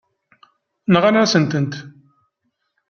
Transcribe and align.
Nɣan-asent-tent. 0.93 1.73